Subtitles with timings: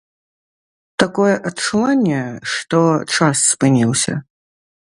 [1.03, 2.21] Такое адчуванне,
[2.55, 2.79] што
[3.19, 4.13] час спыніўся.